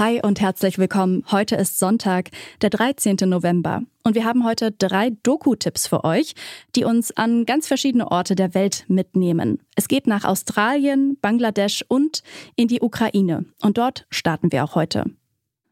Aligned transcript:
Hi 0.00 0.18
und 0.22 0.40
herzlich 0.40 0.78
willkommen. 0.78 1.24
Heute 1.30 1.56
ist 1.56 1.78
Sonntag, 1.78 2.30
der 2.62 2.70
13. 2.70 3.16
November. 3.26 3.82
Und 4.02 4.14
wir 4.14 4.24
haben 4.24 4.46
heute 4.46 4.72
drei 4.72 5.10
Doku-Tipps 5.10 5.88
für 5.88 6.04
euch, 6.04 6.32
die 6.74 6.84
uns 6.84 7.14
an 7.14 7.44
ganz 7.44 7.68
verschiedene 7.68 8.10
Orte 8.10 8.34
der 8.34 8.54
Welt 8.54 8.86
mitnehmen. 8.88 9.58
Es 9.76 9.88
geht 9.88 10.06
nach 10.06 10.24
Australien, 10.24 11.18
Bangladesch 11.20 11.84
und 11.86 12.22
in 12.56 12.66
die 12.66 12.80
Ukraine. 12.80 13.44
Und 13.60 13.76
dort 13.76 14.06
starten 14.08 14.52
wir 14.52 14.64
auch 14.64 14.74
heute. 14.74 15.04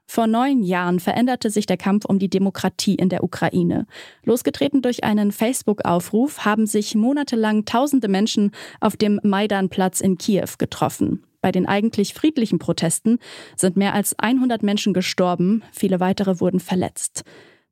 Vor 0.07 0.27
neun 0.27 0.63
Jahren 0.63 1.01
veränderte 1.01 1.49
sich 1.49 1.65
der 1.65 1.79
Kampf 1.79 2.05
um 2.05 2.19
die 2.19 2.29
Demokratie 2.29 2.97
in 2.97 3.09
der 3.09 3.25
Ukraine. 3.25 3.87
Losgetreten 4.25 4.83
durch 4.83 5.05
einen 5.05 5.33
Facebook-Aufruf 5.33 6.45
haben 6.45 6.67
sich 6.67 6.95
monatelang 6.95 7.65
tausende 7.65 8.09
Menschen 8.09 8.51
auf 8.81 8.95
dem 8.95 9.21
Maidanplatz 9.23 10.03
in 10.03 10.19
Kiew 10.19 10.51
getroffen. 10.59 11.25
Bei 11.41 11.53
den 11.53 11.67
eigentlich 11.67 12.15
friedlichen 12.15 12.59
Protesten 12.59 13.19
sind 13.57 13.77
mehr 13.77 13.95
als 13.95 14.19
100 14.19 14.63
Menschen 14.63 14.93
gestorben, 14.93 15.63
viele 15.73 16.01
weitere 16.01 16.41
wurden 16.41 16.61
verletzt. 16.61 17.25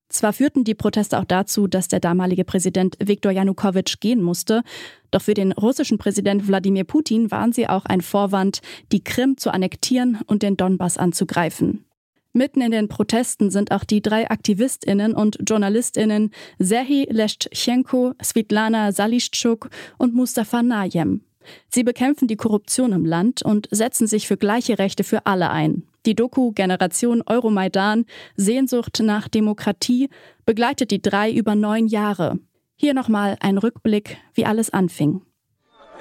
Zwar 0.09 0.33
führten 0.33 0.63
die 0.63 0.75
Proteste 0.75 1.19
auch 1.19 1.25
dazu, 1.25 1.67
dass 1.67 1.89
der 1.89 1.99
damalige 1.99 2.45
Präsident 2.45 2.97
Viktor 3.01 3.33
Janukowitsch 3.33 3.99
gehen 3.99 4.23
musste, 4.23 4.63
doch 5.11 5.23
für 5.23 5.35
den 5.35 5.51
russischen 5.51 5.99
Präsident 5.99 6.47
Wladimir 6.47 6.85
Putin 6.85 7.31
waren 7.33 7.53
sie 7.53 7.69
auch 7.69 7.85
ein 7.87 8.01
Vorwand, 8.01 8.61
die 8.93 9.03
Krim 9.03 9.37
zu 9.37 9.53
annektieren 9.53 10.21
und 10.27 10.43
den 10.43 10.57
Donbass 10.57 10.97
anzugreifen. 10.97 11.85
Mitten 12.33 12.61
in 12.61 12.71
den 12.71 12.89
Protesten 12.89 13.51
sind 13.51 13.73
auch 13.73 13.83
die 13.83 14.03
drei 14.03 14.31
Aktivistinnen 14.31 15.15
und 15.15 15.39
Journalistinnen 15.49 16.31
Serhii 16.59 17.09
Leschenko, 17.11 18.13
Svitlana 18.23 18.93
Salischczuk 18.93 19.71
und 19.97 20.15
Mustafa 20.15 20.63
Najem. 20.63 21.23
Sie 21.69 21.85
bekämpfen 21.85 22.29
die 22.29 22.37
Korruption 22.37 22.93
im 22.93 23.05
Land 23.05 23.43
und 23.43 23.69
setzen 23.71 24.07
sich 24.07 24.27
für 24.27 24.37
gleiche 24.37 24.79
Rechte 24.79 25.05
für 25.05 25.27
alle 25.27 25.51
ein. 25.51 25.85
Die 26.07 26.15
Doku 26.15 26.53
Generation 26.53 27.23
Euromaidan 27.27 28.05
Sehnsucht 28.37 29.01
nach 29.03 29.29
Demokratie 29.29 30.09
begleitet 30.45 30.91
die 30.91 31.03
drei 31.03 31.33
über 31.33 31.55
neun 31.55 31.89
Jahre. 31.89 32.39
Hier 32.77 32.95
nochmal 32.95 33.37
ein 33.41 33.59
Rückblick, 33.59 34.19
wie 34.35 34.47
alles 34.47 34.71
anfing. 34.71 35.23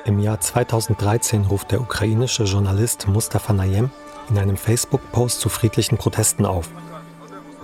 Im 0.06 0.20
Jahr 0.20 0.40
2013 0.40 1.46
ruft 1.46 1.72
der 1.72 1.82
ukrainische 1.82 2.44
Journalist 2.44 3.08
Mustafa 3.08 3.54
Nayem 3.54 3.90
in 4.30 4.38
einem 4.38 4.58
Facebook-Post 4.58 5.40
zu 5.40 5.50
friedlichen 5.50 5.98
Protesten 5.98 6.46
auf. 6.46 6.70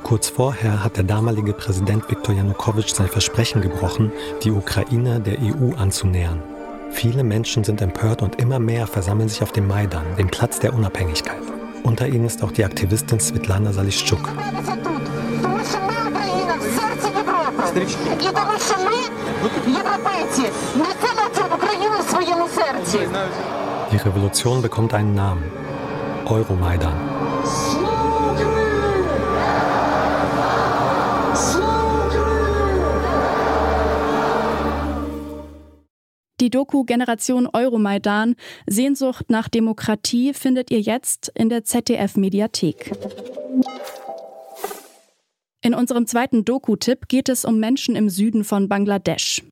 Kurz 0.03 0.29
vorher 0.29 0.83
hat 0.83 0.97
der 0.97 1.03
damalige 1.03 1.53
Präsident 1.53 2.09
Viktor 2.09 2.33
Janukowitsch 2.33 2.93
sein 2.93 3.07
Versprechen 3.07 3.61
gebrochen, 3.61 4.11
die 4.43 4.51
Ukraine 4.51 5.19
der 5.19 5.39
EU 5.39 5.75
anzunähern. 5.77 6.41
Viele 6.91 7.23
Menschen 7.23 7.63
sind 7.63 7.81
empört 7.81 8.21
und 8.21 8.39
immer 8.39 8.59
mehr 8.59 8.85
versammeln 8.85 9.29
sich 9.29 9.41
auf 9.41 9.51
dem 9.51 9.67
Maidan, 9.67 10.03
dem 10.17 10.27
Platz 10.27 10.59
der 10.59 10.73
Unabhängigkeit. 10.73 11.41
Unter 11.83 12.07
ihnen 12.07 12.25
ist 12.25 12.43
auch 12.43 12.51
die 12.51 12.63
Aktivistin 12.63 13.19
Svetlana 13.19 13.73
Salischczuk. 13.73 14.29
Die 23.91 23.97
Revolution 23.97 24.61
bekommt 24.61 24.93
einen 24.93 25.15
Namen. 25.15 25.43
Euromaidan. 26.25 27.30
Doku 36.51 36.83
Generation 36.83 37.47
Euromaidan 37.51 38.35
Sehnsucht 38.67 39.29
nach 39.29 39.49
Demokratie 39.49 40.33
findet 40.33 40.69
ihr 40.69 40.81
jetzt 40.81 41.31
in 41.33 41.49
der 41.49 41.63
ZDF 41.63 42.17
Mediathek. 42.17 42.91
In 45.63 45.73
unserem 45.73 46.07
zweiten 46.07 46.43
Doku-Tipp 46.43 47.07
geht 47.07 47.29
es 47.29 47.45
um 47.45 47.59
Menschen 47.59 47.95
im 47.95 48.09
Süden 48.09 48.43
von 48.43 48.67
Bangladesch. 48.67 49.43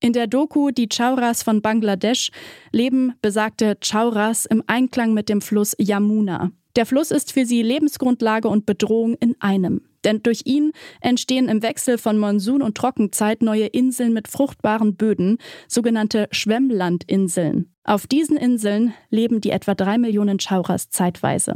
In 0.00 0.12
der 0.12 0.28
Doku 0.28 0.70
Die 0.70 0.88
Chauras 0.88 1.42
von 1.42 1.60
Bangladesch 1.60 2.30
leben 2.70 3.14
besagte 3.20 3.76
Chauras 3.80 4.46
im 4.46 4.62
Einklang 4.68 5.12
mit 5.12 5.28
dem 5.28 5.40
Fluss 5.40 5.74
Yamuna. 5.78 6.52
Der 6.78 6.86
Fluss 6.86 7.10
ist 7.10 7.32
für 7.32 7.44
sie 7.44 7.60
Lebensgrundlage 7.60 8.46
und 8.46 8.64
Bedrohung 8.64 9.16
in 9.18 9.34
einem. 9.40 9.80
Denn 10.04 10.22
durch 10.22 10.42
ihn 10.44 10.70
entstehen 11.00 11.48
im 11.48 11.60
Wechsel 11.60 11.98
von 11.98 12.16
Monsun 12.18 12.62
und 12.62 12.76
Trockenzeit 12.76 13.42
neue 13.42 13.66
Inseln 13.66 14.12
mit 14.12 14.28
fruchtbaren 14.28 14.94
Böden, 14.94 15.38
sogenannte 15.66 16.28
Schwemmlandinseln. 16.30 17.74
Auf 17.82 18.06
diesen 18.06 18.36
Inseln 18.36 18.94
leben 19.10 19.40
die 19.40 19.50
etwa 19.50 19.74
drei 19.74 19.98
Millionen 19.98 20.38
Chauras 20.38 20.88
zeitweise. 20.88 21.54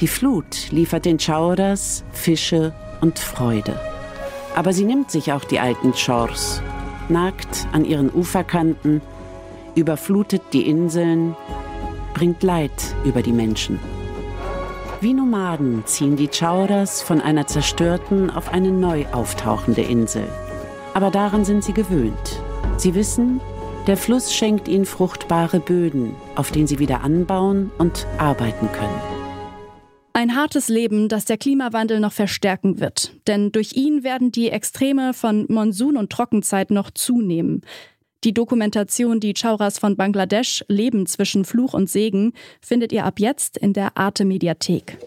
Die 0.00 0.06
Flut 0.06 0.70
liefert 0.70 1.04
den 1.04 1.18
Chauras 1.18 2.04
Fische 2.12 2.72
und 3.00 3.18
Freude. 3.18 3.74
Aber 4.54 4.72
sie 4.72 4.84
nimmt 4.84 5.10
sich 5.10 5.32
auch 5.32 5.42
die 5.42 5.58
alten 5.58 5.92
Chors, 5.94 6.62
nagt 7.08 7.66
an 7.72 7.84
ihren 7.84 8.08
Uferkanten, 8.08 9.00
überflutet 9.74 10.42
die 10.52 10.68
Inseln, 10.68 11.34
bringt 12.14 12.44
Leid 12.44 12.70
über 13.04 13.20
die 13.20 13.32
Menschen. 13.32 13.80
Wie 15.02 15.14
Nomaden 15.14 15.82
ziehen 15.86 16.16
die 16.16 16.28
Chauras 16.28 17.00
von 17.00 17.22
einer 17.22 17.46
zerstörten 17.46 18.28
auf 18.28 18.52
eine 18.52 18.70
neu 18.70 19.06
auftauchende 19.12 19.80
Insel. 19.80 20.28
Aber 20.92 21.10
daran 21.10 21.46
sind 21.46 21.64
sie 21.64 21.72
gewöhnt. 21.72 22.42
Sie 22.76 22.94
wissen, 22.94 23.40
der 23.86 23.96
Fluss 23.96 24.34
schenkt 24.34 24.68
ihnen 24.68 24.84
fruchtbare 24.84 25.58
Böden, 25.58 26.14
auf 26.34 26.50
denen 26.50 26.66
sie 26.66 26.78
wieder 26.78 27.00
anbauen 27.00 27.70
und 27.78 28.06
arbeiten 28.18 28.70
können. 28.72 29.00
Ein 30.12 30.36
hartes 30.36 30.68
Leben, 30.68 31.08
das 31.08 31.24
der 31.24 31.38
Klimawandel 31.38 31.98
noch 31.98 32.12
verstärken 32.12 32.78
wird. 32.78 33.14
Denn 33.26 33.52
durch 33.52 33.72
ihn 33.72 34.04
werden 34.04 34.32
die 34.32 34.50
Extreme 34.50 35.14
von 35.14 35.46
Monsun 35.48 35.96
und 35.96 36.10
Trockenzeit 36.10 36.70
noch 36.70 36.90
zunehmen. 36.90 37.62
Die 38.22 38.34
Dokumentation 38.34 39.18
Die 39.18 39.32
Chauras 39.32 39.78
von 39.78 39.96
Bangladesch 39.96 40.62
Leben 40.68 41.06
zwischen 41.06 41.46
Fluch 41.46 41.72
und 41.72 41.88
Segen 41.88 42.34
findet 42.60 42.92
ihr 42.92 43.06
ab 43.06 43.18
jetzt 43.18 43.56
in 43.56 43.72
der 43.72 43.96
Arte 43.96 44.26
Mediathek. 44.26 44.98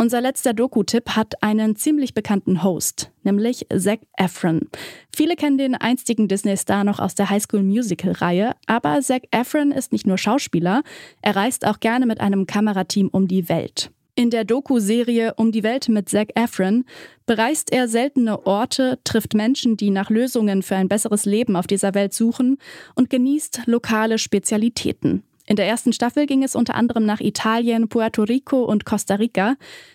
Unser 0.00 0.20
letzter 0.20 0.54
Doku-Tipp 0.54 1.16
hat 1.16 1.42
einen 1.42 1.74
ziemlich 1.74 2.14
bekannten 2.14 2.62
Host, 2.62 3.10
nämlich 3.24 3.66
Zac 3.76 3.98
Efron. 4.16 4.68
Viele 5.12 5.34
kennen 5.34 5.58
den 5.58 5.74
einstigen 5.74 6.28
Disney-Star 6.28 6.84
noch 6.84 7.00
aus 7.00 7.16
der 7.16 7.30
High 7.30 7.42
School 7.42 7.64
Musical-Reihe, 7.64 8.54
aber 8.66 9.00
Zac 9.00 9.24
Efron 9.32 9.72
ist 9.72 9.90
nicht 9.90 10.06
nur 10.06 10.18
Schauspieler, 10.18 10.84
er 11.20 11.34
reist 11.34 11.66
auch 11.66 11.80
gerne 11.80 12.06
mit 12.06 12.20
einem 12.20 12.46
Kamerateam 12.46 13.08
um 13.08 13.26
die 13.26 13.48
Welt. 13.48 13.90
In 14.18 14.30
der 14.30 14.44
Doku-Serie 14.44 15.34
Um 15.36 15.52
die 15.52 15.62
Welt 15.62 15.88
mit 15.88 16.08
Zac 16.08 16.30
Efron 16.34 16.84
bereist 17.24 17.70
er 17.70 17.86
seltene 17.86 18.46
Orte, 18.46 18.98
trifft 19.04 19.32
Menschen, 19.32 19.76
die 19.76 19.90
nach 19.90 20.10
Lösungen 20.10 20.64
für 20.64 20.74
ein 20.74 20.88
besseres 20.88 21.24
Leben 21.24 21.54
auf 21.54 21.68
dieser 21.68 21.94
Welt 21.94 22.12
suchen 22.12 22.58
und 22.96 23.10
genießt 23.10 23.60
lokale 23.66 24.18
Spezialitäten. 24.18 25.22
In 25.46 25.54
der 25.54 25.68
ersten 25.68 25.92
Staffel 25.92 26.26
ging 26.26 26.42
es 26.42 26.56
unter 26.56 26.74
anderem 26.74 27.06
nach 27.06 27.20
Italien, 27.20 27.88
Puerto 27.88 28.24
Rico 28.24 28.64
und 28.64 28.84
Costa 28.84 29.14
Rica. 29.14 29.54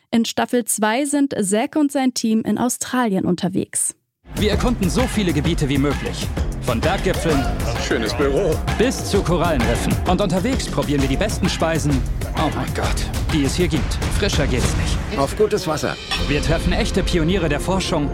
In 0.10 0.24
Staffel 0.24 0.64
2 0.64 1.04
sind 1.04 1.36
Zack 1.42 1.76
und 1.76 1.92
sein 1.92 2.14
Team 2.14 2.44
in 2.44 2.58
Australien 2.58 3.26
unterwegs. 3.26 3.94
Wir 4.36 4.52
erkunden 4.52 4.90
so 4.90 5.02
viele 5.02 5.34
Gebiete 5.34 5.68
wie 5.68 5.78
möglich. 5.78 6.26
Von 6.62 6.80
Berggipfeln 6.80 7.44
Schönes 7.86 8.14
Büro. 8.14 8.56
bis 8.78 9.04
zu 9.04 9.22
Korallenriffen. 9.22 9.94
Und 10.10 10.22
unterwegs 10.22 10.70
probieren 10.70 11.02
wir 11.02 11.10
die 11.10 11.18
besten 11.18 11.50
Speisen, 11.50 11.92
oh 12.38 12.50
mein 12.56 12.74
Gott, 12.74 12.96
die 13.34 13.44
es 13.46 13.56
hier 13.56 13.68
gibt. 13.68 13.94
Frischer 14.18 14.48
geht's 14.48 14.76
nicht. 14.78 15.20
Auf 15.20 15.36
gutes 15.38 15.68
Wasser. 15.68 15.96
Wir 16.28 16.42
treffen 16.42 16.74
echte 16.74 17.04
Pioniere 17.04 17.50
der 17.50 17.60
Forschung, 17.60 18.10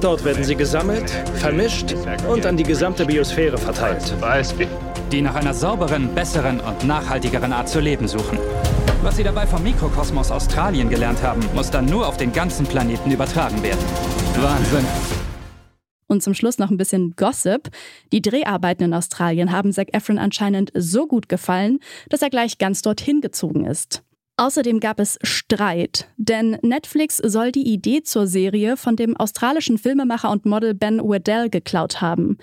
Dort 0.00 0.24
werden 0.24 0.44
sie 0.44 0.56
gesammelt, 0.56 1.10
vermischt 1.36 1.94
und 2.28 2.46
an 2.46 2.56
die 2.56 2.64
gesamte 2.64 3.06
Biosphäre 3.06 3.58
verteilt. 3.58 4.14
die 5.12 5.22
nach 5.22 5.34
einer 5.34 5.54
sauberen, 5.54 6.14
besseren 6.14 6.60
und 6.60 6.84
nachhaltigeren 6.84 7.52
Art 7.52 7.68
zu 7.68 7.80
leben 7.80 8.06
suchen. 8.06 8.38
Was 9.02 9.16
sie 9.16 9.24
dabei 9.24 9.46
vom 9.46 9.62
Mikrokosmos 9.62 10.30
Australien 10.30 10.88
gelernt 10.88 11.22
haben, 11.22 11.42
muss 11.54 11.70
dann 11.70 11.86
nur 11.86 12.06
auf 12.06 12.16
den 12.16 12.32
ganzen 12.32 12.66
Planeten 12.66 13.10
übertragen 13.10 13.62
werden. 13.62 13.80
Wahnsinn. 14.40 15.19
Und 16.10 16.24
zum 16.24 16.34
Schluss 16.34 16.58
noch 16.58 16.72
ein 16.72 16.76
bisschen 16.76 17.12
Gossip. 17.14 17.70
Die 18.12 18.20
Dreharbeiten 18.20 18.82
in 18.82 18.94
Australien 18.94 19.52
haben 19.52 19.72
Zac 19.72 19.94
Efron 19.94 20.18
anscheinend 20.18 20.72
so 20.74 21.06
gut 21.06 21.28
gefallen, 21.28 21.78
dass 22.08 22.20
er 22.20 22.30
gleich 22.30 22.58
ganz 22.58 22.82
dorthin 22.82 23.20
gezogen 23.20 23.64
ist. 23.64 24.02
Außerdem 24.36 24.80
gab 24.80 24.98
es 24.98 25.20
Streit, 25.22 26.08
denn 26.16 26.58
Netflix 26.62 27.18
soll 27.18 27.52
die 27.52 27.72
Idee 27.72 28.02
zur 28.02 28.26
Serie 28.26 28.76
von 28.76 28.96
dem 28.96 29.16
australischen 29.16 29.78
Filmemacher 29.78 30.32
und 30.32 30.46
Model 30.46 30.74
Ben 30.74 30.98
Waddell 30.98 31.48
geklaut 31.48 32.00
haben. 32.00 32.38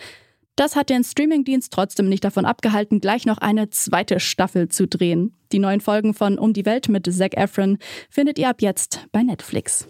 Das 0.56 0.78
hat 0.78 0.90
den 0.90 1.04
Streamingdienst 1.04 1.74
trotzdem 1.74 2.08
nicht 2.08 2.24
davon 2.24 2.46
abgehalten, 2.46 3.02
gleich 3.02 3.26
noch 3.26 3.40
eine 3.40 3.70
zweite 3.70 4.22
Staffel 4.22 4.70
zu 4.70 4.88
drehen. 4.88 5.36
Die 5.52 5.60
neuen 5.60 5.82
Folgen 5.82 6.14
von 6.14 6.40
Um 6.40 6.54
die 6.54 6.66
Welt 6.66 6.88
mit 6.88 7.14
Zac 7.14 7.36
Efron 7.36 7.80
findet 8.10 8.40
ihr 8.40 8.48
ab 8.48 8.62
jetzt 8.62 9.08
bei 9.12 9.24
Netflix. 9.24 9.90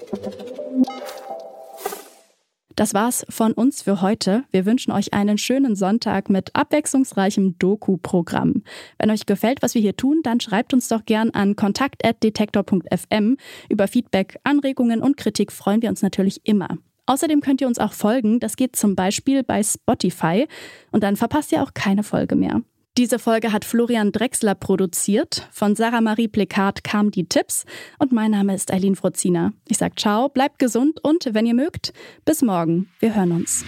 Das 2.77 2.93
war's 2.93 3.25
von 3.27 3.53
uns 3.53 3.81
für 3.81 4.01
heute. 4.03 4.43
Wir 4.51 4.67
wünschen 4.67 4.91
euch 4.91 5.11
einen 5.11 5.39
schönen 5.39 5.75
Sonntag 5.75 6.29
mit 6.29 6.55
abwechslungsreichem 6.55 7.57
Doku-Programm. 7.57 8.61
Wenn 8.99 9.09
euch 9.09 9.25
gefällt, 9.25 9.63
was 9.63 9.73
wir 9.73 9.81
hier 9.81 9.97
tun, 9.97 10.19
dann 10.21 10.39
schreibt 10.39 10.75
uns 10.75 10.87
doch 10.87 11.03
gern 11.03 11.31
an 11.31 11.55
kontakt.detektor.fm. 11.55 13.37
Über 13.67 13.87
Feedback, 13.87 14.37
Anregungen 14.43 15.01
und 15.01 15.17
Kritik 15.17 15.51
freuen 15.51 15.81
wir 15.81 15.89
uns 15.89 16.03
natürlich 16.03 16.41
immer. 16.43 16.77
Außerdem 17.07 17.41
könnt 17.41 17.61
ihr 17.61 17.67
uns 17.67 17.79
auch 17.79 17.93
folgen. 17.93 18.39
Das 18.39 18.55
geht 18.57 18.75
zum 18.75 18.95
Beispiel 18.95 19.41
bei 19.41 19.63
Spotify. 19.63 20.47
Und 20.91 21.01
dann 21.01 21.15
verpasst 21.15 21.51
ihr 21.51 21.63
auch 21.63 21.73
keine 21.73 22.03
Folge 22.03 22.35
mehr. 22.35 22.61
Diese 22.97 23.19
Folge 23.19 23.53
hat 23.53 23.63
Florian 23.63 24.11
Drexler 24.11 24.55
produziert. 24.55 25.47
Von 25.51 25.75
Sarah 25.75 26.01
Marie 26.01 26.27
Plekat 26.27 26.83
kamen 26.83 27.11
die 27.11 27.25
Tipps 27.25 27.65
und 27.99 28.11
mein 28.11 28.31
Name 28.31 28.55
ist 28.55 28.73
Eileen 28.73 28.95
Frozina. 28.95 29.53
Ich 29.67 29.77
sage 29.77 29.93
ciao, 29.95 30.29
bleibt 30.29 30.57
gesund 30.57 30.99
und 31.03 31.29
wenn 31.31 31.45
ihr 31.45 31.53
mögt, 31.53 31.93
bis 32.25 32.41
morgen. 32.41 32.89
Wir 32.99 33.13
hören 33.13 33.33
uns. 33.33 33.65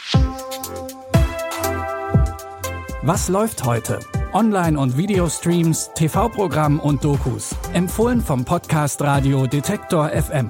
Was 3.04 3.30
läuft 3.30 3.64
heute? 3.66 4.00
Online- 4.34 4.80
und 4.80 4.98
Videostreams, 4.98 5.92
TV-Programm 5.94 6.80
und 6.80 7.04
Dokus. 7.04 7.56
Empfohlen 7.74 8.22
vom 8.22 8.46
Podcast 8.46 9.00
Radio 9.04 9.46
Detektor 9.46 10.10
FM. 10.10 10.50